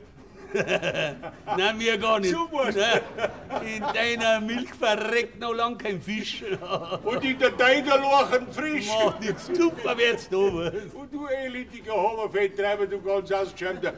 [1.56, 2.34] Nein, mir gar nicht.
[2.34, 2.70] Super.
[2.70, 6.42] Nein, In deiner Milch verreckt noch lang kein Fisch.
[7.04, 8.88] Und in der Deiderlachen frisch.
[8.88, 9.46] Macht nichts.
[9.52, 10.36] Super wird's da.
[10.38, 10.72] was?
[10.94, 13.92] Und du elendiger Hammerfetttreiber, du ganz ausgeschämter.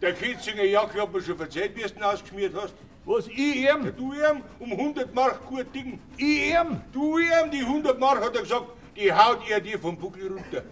[0.00, 2.74] Der Kitzinger Jacke hat mir schon erzählt, wie du ihn ausgeschmiert hast.
[3.04, 3.92] Was, ich Ja, ihm?
[3.96, 5.98] du ihm um 100 Mark gut Ding.
[6.16, 6.80] Ich ihm?
[6.92, 10.62] Du ihm, die 100 Mark hat er gesagt, die haut er dir vom Buckel runter.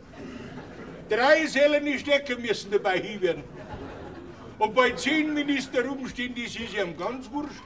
[1.08, 3.44] Drei Sälen stecken müssen dabei hin werden.
[4.58, 7.62] Und bei zehn Minister rumstehen, das ist ihm ganz wurscht.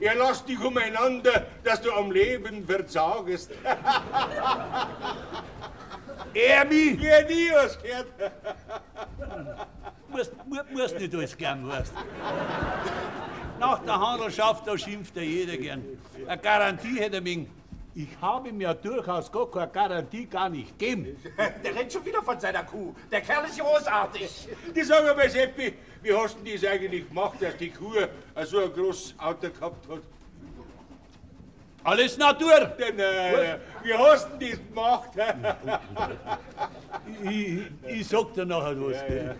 [0.00, 3.50] Er lässt dich umeinander, dass du am Leben verzagest.
[6.34, 7.00] Er mich?
[7.00, 8.06] Ja, nie was gehört.
[10.08, 11.92] Musst, mu- musst nicht alles gern, weißt
[13.58, 15.82] Nach der Handelschaft, da schimpft ja jeder gern.
[16.26, 17.46] Eine Garantie hätte er mir.
[17.98, 21.16] Ich habe mir durchaus gar keine Garantie gar nicht gegeben.
[21.64, 22.94] Der rennt schon wieder von seiner Kuh.
[23.10, 24.48] Der Kerl ist großartig.
[24.76, 27.94] Die sagen aber, Seppi, wie hast du denn das eigentlich gemacht, dass die Kuh
[28.44, 30.02] so ein großes Auto gehabt hat?
[31.82, 32.66] Alles Natur!
[32.78, 35.10] Denn, äh, wie hast du denn das gemacht?
[37.24, 39.00] Ich, ich sag dir nachher was.
[39.08, 39.34] gell.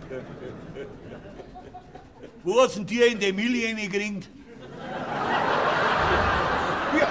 [2.43, 4.27] Wo hast denn dir in die Milli reingekriegt?
[6.99, 7.07] Ja,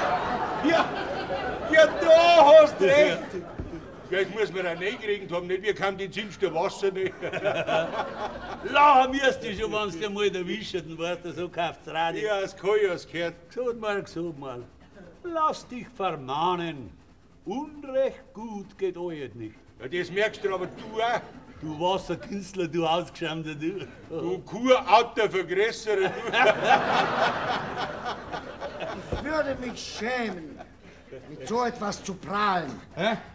[0.69, 1.08] ja,
[2.81, 2.87] du.
[4.11, 5.63] Ja, jetzt muss man auch reingekriegt haben, nicht?
[5.63, 7.13] Wir kam die Zinste Wasser nicht.
[8.73, 12.27] Lachen müsst du schon, wenn du mal erwischt weißt du, so kauft's Radio.
[12.27, 13.35] Ja, das kann ja, das gehört.
[13.49, 14.63] Gesund mal, gesund mal.
[15.25, 16.91] Lass dich vermahnen.
[17.45, 19.57] Unrecht gut geht euch nicht.
[19.79, 21.21] Ja, das merkst du aber du auch.
[21.61, 23.87] Du Wasserkünstler, du Ausgeschämter, du.
[24.09, 26.13] Du Kurauter Vergrößerer,
[29.13, 30.58] Ich würde mich schämen,
[31.29, 32.71] mit so etwas zu prahlen.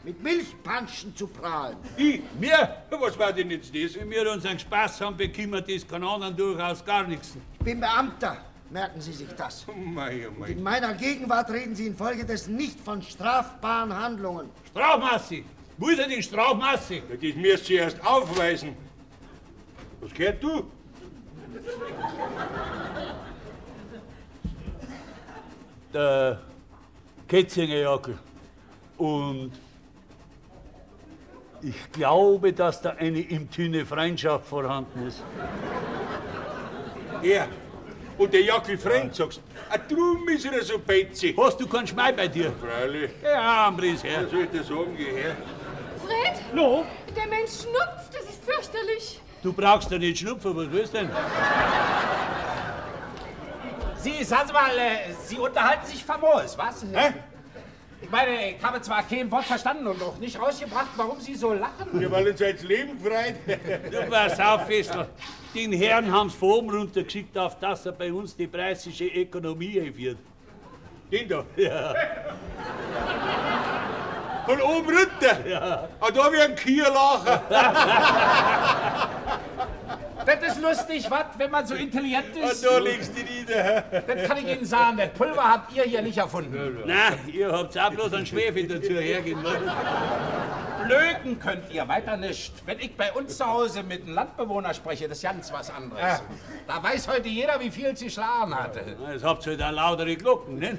[0.04, 1.78] Mit Milchpanschen zu prahlen.
[1.98, 2.22] Ich?
[2.40, 3.96] Wir, Was war denn jetzt das?
[3.96, 7.34] wenn wir unseren Spaß haben, bekommen das kann anderen durchaus gar nichts.
[7.60, 8.38] Ich bin Beamter,
[8.70, 9.66] merken Sie sich das.
[9.68, 10.48] Oh mei, oh mei.
[10.50, 14.50] In meiner Gegenwart reden Sie infolgedessen nicht von strafbaren Handlungen.
[14.72, 15.44] Strafmasse!
[15.78, 16.96] Wo ist denn die Strafmasse?
[16.96, 18.76] Ja, das müsst ihr erst aufweisen.
[20.02, 20.70] Was gehört du?
[25.94, 26.42] Der
[27.34, 28.16] Ketzingerjackel.
[29.00, 29.54] Und
[31.64, 35.24] ich glaube, dass da eine intime Freundschaft vorhanden ist.
[37.24, 37.48] Er.
[38.20, 39.42] Und der Jackel Fremd, sagst
[39.72, 41.36] Ah, drum ist er so betzig.
[41.36, 42.54] Hast du keinen Schmei bei dir?
[42.62, 43.10] Freilich.
[43.24, 44.26] Ja, Ambris, her.
[44.26, 45.36] Was soll ich dir sagen, geh her?
[46.06, 46.54] Fred?
[46.54, 46.86] No?
[47.16, 49.20] Der Mensch schnupft, das ist fürchterlich.
[49.42, 51.10] Du brauchst doch nicht schnupfen, was willst du denn?
[54.04, 56.84] Sie, sagen Sie mal, äh, Sie unterhalten sich famos, was?
[56.84, 57.14] Hä?
[58.02, 61.54] Ich meine, ich habe zwar kein Wort verstanden und auch nicht rausgebracht, warum Sie so
[61.54, 61.88] lachen.
[61.94, 63.36] Wir wollen uns jetzt Leben freut.
[63.92, 65.08] Du pass auf, Fessler.
[65.56, 70.18] Den Herrn haben's von oben runtergeschickt, auf dass er bei uns die preisische Ökonomie einführt.
[71.10, 71.46] Den da.
[71.56, 71.94] Ja.
[74.46, 75.48] Von oben runter.
[75.48, 75.88] Ja.
[76.02, 77.42] Ah, da wie ein Kierlacher.
[80.26, 82.66] Das ist lustig, was, wenn man so intelligent ist.
[82.66, 83.84] da legst du nieder.
[84.08, 86.84] Das kann ich Ihnen sagen, das Pulver habt ihr hier nicht erfunden.
[86.86, 89.70] Nein, ihr habt auch bloß einen Schwefel dazu hergehen wollen.
[90.86, 92.54] Blöken könnt ihr, weiter nicht.
[92.66, 96.22] Wenn ich bei uns zu Hause mit einem Landbewohner spreche, das ist ganz was anderes.
[96.68, 98.82] Da weiß heute jeder, wie viel sie schlagen hatte.
[99.12, 100.78] Jetzt habt ihr halt auch lautere Glocken, ne?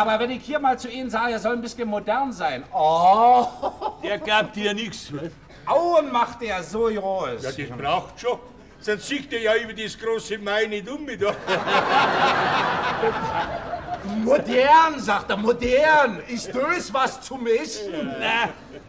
[0.00, 2.64] Aber wenn ich hier mal zu Ihnen sage, er soll ein bisschen modern sein.
[2.72, 3.46] Oh,
[4.02, 5.12] Der gab dir nichts.
[5.66, 7.42] Auen macht er so groß.
[7.42, 8.38] Ja, das braucht schon.
[8.80, 11.20] Sonst sieht er ja über das große Mai nicht um mit.
[14.24, 16.22] Modern, sagt er, modern.
[16.28, 17.92] Ist das was zum Essen?
[18.18, 18.48] Nein,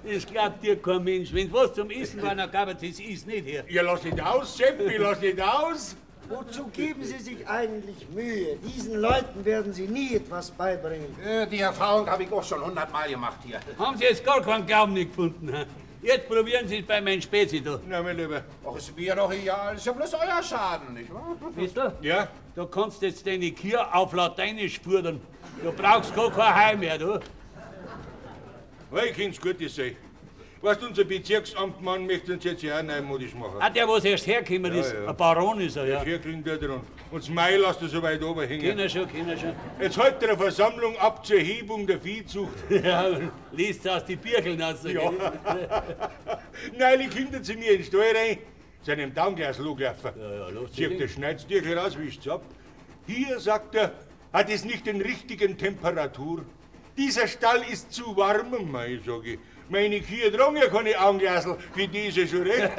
[0.09, 1.33] das glaubt dir kein Mensch.
[1.33, 3.65] Wenn was zum Essen war, dann gab es das ist nicht her.
[3.67, 5.97] Ja, lass nicht aus, Seppi, lass nicht aus.
[6.31, 8.55] Wozu geben Sie sich eigentlich Mühe?
[8.57, 11.15] Diesen Leuten werden Sie nie etwas beibringen.
[11.25, 13.59] Äh, Die Erfahrung habe ich auch schon hundertmal gemacht hier.
[13.77, 15.53] Haben Sie jetzt gar keinen Glauben nicht gefunden?
[16.01, 17.79] Jetzt probieren Sie es bei meinem Spezi da.
[17.87, 18.43] Na, mein Lieber.
[18.67, 19.75] Ach, ist mir doch egal.
[19.75, 21.35] Ist ja bloß euer Schaden, nicht wahr?
[21.55, 21.93] Weißt du?
[22.01, 22.27] Ja?
[22.55, 25.21] Du kannst jetzt deine Kier auf Lateinisch fordern.
[25.63, 27.19] Du brauchst gar kein Heim mehr, du.
[28.93, 29.95] Ja, ich kenn's gut, das sei.
[30.61, 33.55] Weißt du, unser Bezirksamtmann möchte uns jetzt ja auch neumodisch machen.
[33.59, 35.09] Ah, der, was erst hergekommen ist, ja.
[35.09, 36.03] ein Baron ist er, ja.
[36.03, 36.81] Hier kriegen der dran.
[37.09, 38.61] Und das Mai lässt er so weit oben hängen.
[38.61, 39.53] Kenner schon, kenner schon.
[39.81, 42.53] Jetzt hält er eine Versammlung ab zur Hebung der Viehzucht.
[42.69, 43.05] Ja,
[43.51, 44.83] liest aus die Birkeln aus.
[44.83, 45.11] Ja.
[46.77, 48.37] Neulich kommt er zu mir in den Stall rein,
[48.83, 50.11] zu einem Daumglas gelaufen.
[50.19, 52.43] Ja, ja, los, Zieht der Schneidstierchen raus, wischt's ab.
[53.07, 53.93] Hier, sagt er,
[54.31, 56.45] hat es nicht den richtigen Temperatur.
[56.97, 59.39] Dieser Stall ist zu warm, mei, sag ich.
[59.71, 62.69] Meine Kühe tragen ja keine Augenglasel, für diese schon recht.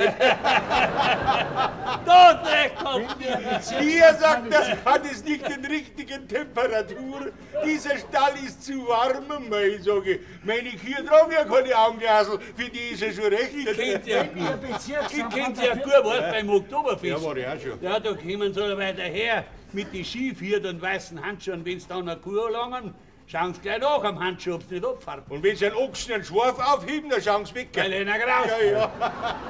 [2.04, 3.40] Dort recht kommt dir.
[3.80, 7.32] Hier, sagt er, hat es nicht den richtigen Temperatur.
[7.64, 10.20] Dieser Stall ist zu warm, mei, sag ich.
[10.44, 13.54] Meine Kühe tragen ja keine Augenglasel, für diese schon recht.
[13.54, 17.04] Ich kennt ja, Wenn Ihr ich kennt ja gut, was beim Oktoberfest.
[17.04, 17.80] Ja, war ich auch schon.
[17.80, 21.64] Ja, da kommen so weiter her mit die Skifirden und weißen Handschuhen.
[21.64, 22.92] Wenn's dann eine Kuh langen,
[23.32, 25.30] schauen sie gleich nach am Handschuh, ob's nicht abfärbt.
[25.30, 27.68] Und wenn sie einen Ochsen einen Schwarf aufheben, dann schauen sie weg.
[27.74, 28.46] Weil einer raus.
[28.60, 28.90] Ja, ja.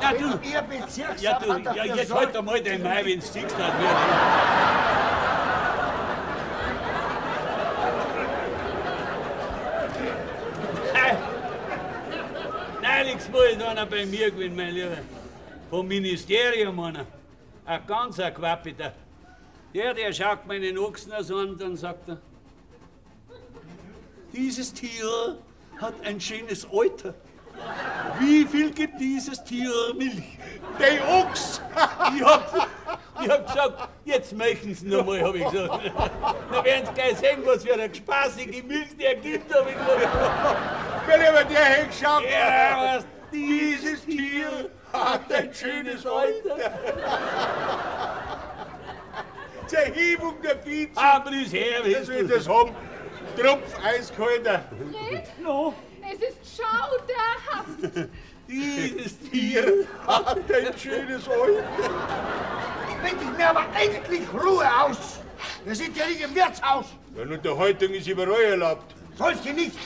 [0.00, 3.58] Ja, du, Ihr Bezirksamt ja, du, ja, jetzt sorgt- halt einmal dein Mai, wenn's siehst,
[3.58, 3.90] dann wird.
[12.82, 14.98] Neulich mal ist einer bei mir gewesen, mein Lieber.
[15.70, 17.06] Vom Ministerium einer.
[17.64, 18.92] Ein ganzer Quapiter.
[19.74, 22.18] Der, der schaut meinen Ochsen so an dann sagt er,
[24.32, 25.36] dieses Tier
[25.80, 27.14] hat ein schönes Alter.
[28.18, 30.38] Wie viel gibt dieses Tier Milch?
[30.80, 31.60] Der Ochs!
[32.16, 32.68] Ich hab,
[33.22, 35.92] ich hab gesagt, jetzt möchten sie noch mal, hab ich gesagt.
[36.52, 40.08] Dann werden sie gleich sehen, was für eine spaßige Milch der gibt, hab ich gesagt.
[41.06, 46.56] Wenn aber der hingeschaut Ja, was, dieses Tier hat ein schönes Alter.
[49.66, 50.98] Zur Hebung der Viehzucht.
[51.04, 52.34] Aber ist her, Das will du.
[52.34, 52.74] das haben.
[53.36, 54.64] Tropf eiskalter.
[54.92, 55.74] Fred, No?
[56.12, 58.08] es ist schauderhaft.
[58.48, 61.64] Dieses Tier hat ein schönes Alter.
[63.02, 65.20] Bitte ich mir aber endlich Ruhe aus.
[65.64, 66.86] Wir sind ja nicht im Wirtshaus.
[67.16, 68.94] Ja, und Unterhaltung ist überall erlaubt.
[69.16, 69.76] Solche nicht.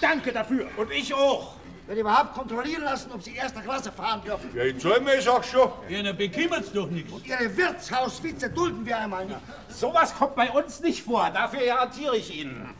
[0.00, 0.66] Danke dafür.
[0.76, 1.54] Und ich auch.
[1.86, 4.50] Wenn überhaupt kontrollieren lassen, ob Sie erster Klasse fahren dürfen.
[4.56, 5.70] Ja, ich zahl mir es auch schon.
[5.88, 7.12] Ja, dann bekümmert's doch nichts.
[7.24, 9.38] Ihre Wirtshauswitze dulden wir einmal nicht.
[9.68, 11.30] Sowas kommt bei uns nicht vor.
[11.32, 12.74] Dafür garantiere ich Ihnen.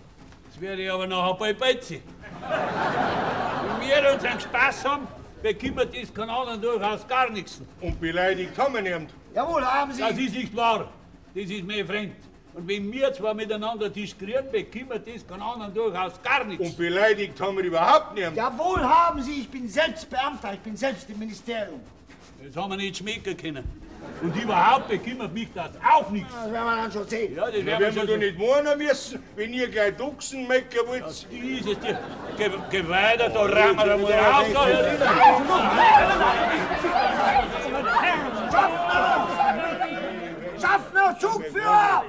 [0.56, 2.00] Jetzt werde ich aber nachher bald beizen.
[2.40, 5.06] Wenn wir unseren Spaß haben,
[5.42, 7.60] bekümmert kein anderer durchaus gar nichts.
[7.82, 9.10] Und beleidigt haben wir niemand.
[9.34, 10.00] Jawohl, haben Sie.
[10.00, 10.90] Das ist nicht wahr.
[11.34, 12.16] Das ist mir fremd.
[12.54, 16.66] Und wenn wir zwar miteinander diskutieren, bekümmert kein anderen durchaus gar nichts.
[16.66, 18.38] Und beleidigt haben wir überhaupt niemand.
[18.38, 19.40] Jawohl, haben Sie.
[19.40, 20.54] Ich bin selbst Beamter.
[20.54, 21.82] Ich bin selbst im Ministerium.
[22.42, 23.86] Das haben wir nicht schmecken können.
[24.22, 26.32] Und überhaupt bekümmert mich das auch nichts.
[26.32, 27.36] Das werden wir dann schon sehen.
[27.36, 29.96] Ja, das Ja, werden wir werden wir schon doch nicht warnen müssen, wenn ihr gleich
[29.96, 31.26] Duchsen mecken wollt.
[31.30, 31.98] Die ist es dir.
[32.38, 34.46] Geh, geh weiter, da rammen wir einmal auf.
[40.60, 42.04] Schaffner, Zugführer!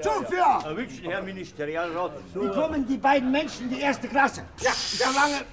[0.00, 0.64] Zugführer!
[0.64, 2.12] Erwünscht, Herr Ministerialrat.
[2.34, 4.44] Wie kommen die beiden Menschen in die erste Klasse?
[4.60, 5.44] Ja, ich verlange,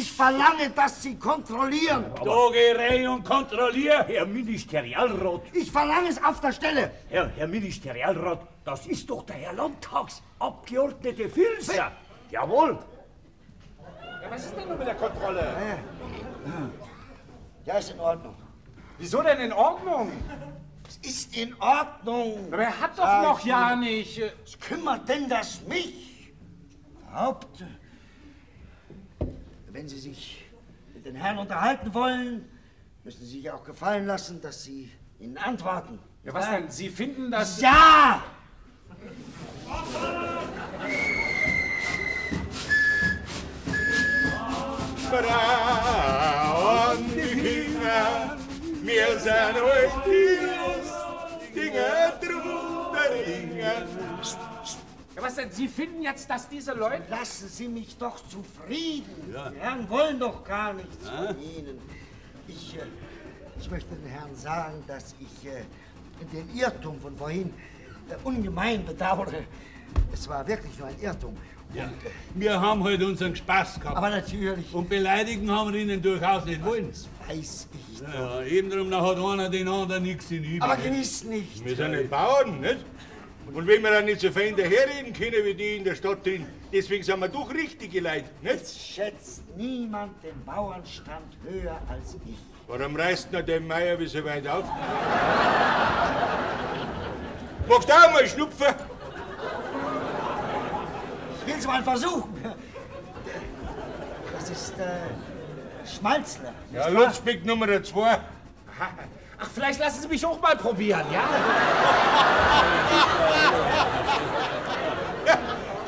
[0.00, 2.04] ich verlange, dass Sie kontrollieren.
[2.22, 4.04] Dogerei und kontrollier.
[4.06, 5.42] Herr Ministerialrat.
[5.52, 6.90] Ich verlange es auf der Stelle.
[7.08, 11.92] Herr, Herr Ministerialrat, das ist doch der Herr Landtagsabgeordnete Filzer.
[12.30, 12.78] Jawohl.
[14.22, 15.56] Ja, was ist denn nun mit der Kontrolle?
[17.64, 18.34] Ja, ist in Ordnung.
[18.98, 20.12] Wieso denn in Ordnung?
[20.90, 22.52] Es ist in Ordnung.
[22.52, 24.20] Aber er hat doch Sag noch ja nicht.
[24.42, 26.32] Was kümmert denn das mich?
[27.14, 27.32] Äh,
[29.70, 30.44] wenn Sie sich
[30.92, 32.48] mit den Herren unterhalten wollen,
[33.04, 36.00] müssen Sie sich auch gefallen lassen, dass Sie Ihnen antworten.
[36.24, 36.68] Ja, was denn?
[36.68, 37.60] Sie finden das.
[37.60, 38.24] Ja!
[45.08, 48.36] Frauen, die Kinder,
[48.82, 50.79] wir sind euch die
[51.70, 53.60] Dinge drunter Ringe.
[53.60, 55.50] Ja, was denn?
[55.50, 57.02] Sie finden jetzt, dass diese Leute.
[57.08, 59.34] Lassen Sie mich doch zufrieden.
[59.54, 61.78] Die Herren wollen doch gar nichts von Ihnen.
[62.48, 62.86] Ich, äh,
[63.58, 65.64] ich möchte den Herrn sagen, dass ich äh,
[66.32, 67.52] den Irrtum von vorhin
[68.08, 69.44] äh, ungemein bedauere.
[70.12, 71.36] Es war wirklich nur ein Irrtum.
[71.74, 71.88] Ja.
[72.34, 73.96] Wir haben halt unseren Spaß gehabt.
[73.96, 76.90] Aber natürlich, Und beleidigen haben wir ihnen durchaus nicht wollen.
[77.28, 78.00] weiß ich.
[78.00, 80.62] Ja, eben darum da hat einer den anderen nichts in übel.
[80.62, 81.64] Aber gewiss nicht.
[81.64, 82.78] Wir sind nicht Bauern, nicht?
[83.52, 86.46] Und wenn wir dann nicht so fein daherreden können wie die in der Stadt drin,
[86.72, 88.54] deswegen sind wir doch richtige Leute, nicht?
[88.62, 92.36] Es schätzt niemand den Bauernstand höher als ich.
[92.68, 94.64] Warum reißt noch der Meier wie so weit auf?
[97.68, 98.66] Magst du auch mal schnupfen?
[101.40, 102.54] Ich will es mal versuchen.
[104.32, 106.52] Das ist äh, Schmalzler.
[106.72, 108.20] Ja, Lutzbeck Nummer zwei.
[109.38, 111.24] Ach, vielleicht lassen Sie mich auch mal probieren, ja?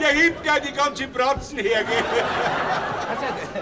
[0.01, 2.05] Der hebt ja die ganze Bratzen her, gell?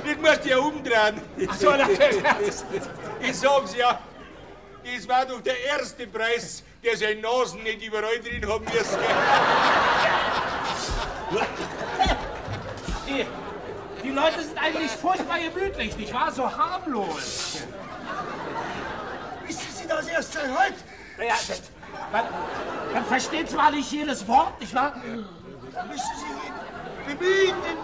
[0.05, 1.21] Das musst du ja umdrehen.
[1.49, 2.23] Ach so, natürlich.
[3.21, 3.99] Ich sag's ja.
[4.83, 8.99] Das war doch der erste Preis, der seine Nasen nicht überall drin haben müssen.
[14.03, 16.33] Die, Leute sind eigentlich furchtbar gemütlich, nicht wahr?
[16.33, 17.63] So harmlos.
[19.47, 20.75] Wissen Sie das erst seit heute?
[21.19, 21.63] Ja, das,
[22.13, 22.25] man,
[22.93, 24.95] man versteht zwar nicht jedes Wort, nicht wahr?
[25.73, 27.77] Da müssen Sie bemühen, den,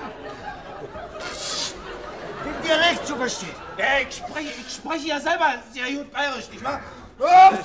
[2.45, 3.55] den Dialekt zu verstehen.
[3.77, 6.81] Ja, ich, spreche, ich spreche ja selber sehr gut bayerisch, nicht wahr?
[7.19, 7.59] Uff!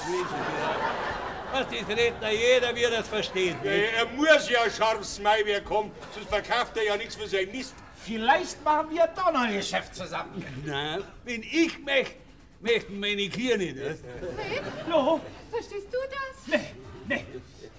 [1.53, 1.85] Was, das
[2.21, 3.57] da jeder, wie er das versteht.
[3.63, 3.93] Ja, nicht?
[3.93, 7.75] er muss ja scharfes Maiwerk haben, sonst verkauft er ja nichts für sein Mist.
[8.05, 10.43] Vielleicht machen wir doch noch ein Geschäft zusammen.
[10.65, 12.15] Nein, wenn ich möchte,
[12.61, 13.77] möchten meine Kier nicht.
[13.79, 14.35] weißt du?
[14.35, 16.59] Fred, verstehst du das?
[16.59, 16.65] Nee,
[17.07, 17.25] nee.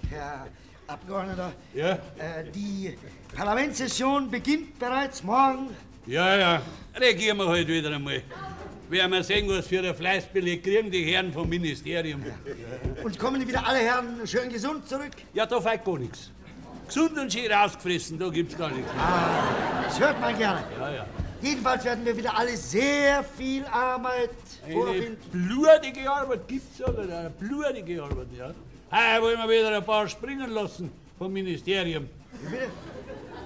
[0.09, 0.47] Herr
[0.87, 2.97] Abgeordneter, Ja, äh, die
[3.35, 5.69] Parlamentssession beginnt bereits morgen.
[6.05, 6.61] ja, ja.
[6.95, 8.21] Regieren wir halt wieder einmal.
[8.89, 12.23] Werden wir sehen, was für ein Fleißbeleg kriegen die Herren vom Ministerium.
[13.03, 15.11] Und kommen wieder alle Herren schön gesund zurück?
[15.33, 16.29] Ja, da fällt gar nichts.
[16.87, 18.89] Gesund und schön rausgefressen, da gibt's gar nichts.
[19.85, 20.63] Das hört man gerne.
[20.79, 21.05] Ja, ja.
[21.41, 24.29] Jedenfalls werden wir wieder alle sehr viel Arbeit
[24.65, 25.17] Eine vorfinden.
[25.31, 28.51] blutige Arbeit gibt's aber, eine blutige Arbeit, ja.
[28.91, 32.07] Heuer wollen wir wieder ein paar springen lassen vom Ministerium.
[32.49, 32.69] bitte?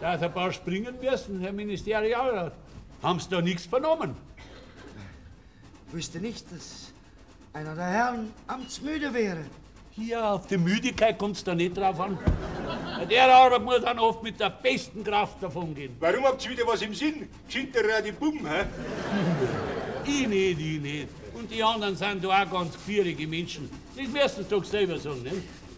[0.02, 2.54] Dass ein paar springen müssen, Herr Ministerialrat.
[3.02, 4.16] Haben Sie da nichts vernommen?
[5.88, 6.92] Ich wüsste nicht, dass
[7.54, 9.40] einer der Herren amtsmüde wäre.
[9.98, 12.20] Ja, auf die Müdigkeit kommt's da nicht drauf an.
[12.98, 15.96] Bei der Arbeit muss man oft mit der besten Kraft davon gehen.
[16.00, 17.28] Warum habt ihr wieder was im Sinn?
[17.48, 18.66] Geschinter die Bumm, hä?
[20.10, 21.08] Ich nicht, ich nicht.
[21.34, 23.70] Und die anderen sind da auch ganz gefährige Menschen.
[23.96, 25.32] Das müssen sie doch selber sagen, ne?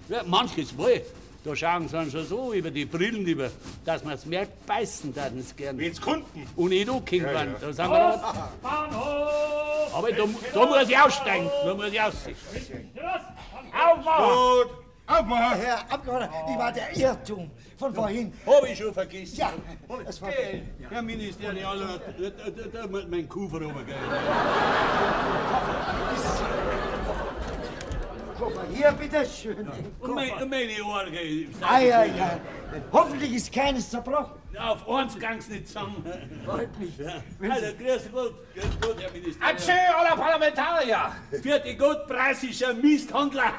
[0.08, 1.02] Ja, manches wohl.
[1.44, 3.50] Da schauen sie dann schon so über die Brillen über,
[3.86, 5.78] dass man es merkt, beißen würden sie gern.
[5.80, 6.46] Wenn's Kunden.
[6.56, 7.56] Und nicht angekommen Ja, ja.
[7.60, 8.34] Da sind wir.
[8.62, 9.96] Bahnhof!
[9.96, 11.50] Aber da, da muss ich aussteigen.
[11.66, 12.36] Da muss ich aussehen.
[13.80, 14.26] Aufmachen!
[14.26, 14.70] Gut,
[15.08, 15.62] aufmachen!
[15.62, 18.34] Herr Abgeordneter, ich war der Irrtum von vorhin.
[18.46, 19.38] Hab ich schon vergessen.
[19.38, 19.54] Ja,
[20.06, 20.30] das war...
[20.32, 23.96] Gell, Herr Ministerialer, da, da, da, mein Koffer runter, gell.
[28.40, 29.70] Koffer hier, bitteschön.
[30.00, 31.48] Und mein, und meine Orgel.
[31.62, 32.40] Ah, ja, ja.
[32.92, 34.40] Hoffentlich ist keines zerbrochen.
[34.58, 36.04] Auf uns gang's nicht zusammen.
[36.46, 36.98] Freut mich.
[36.98, 37.22] Ja.
[37.50, 39.46] Also, grüß Gott, grüß Gott, Herr Minister.
[39.46, 41.12] Atschö, aller Parlamentarier!
[41.32, 43.54] Für die Gott, Preis ist ein Misthandler.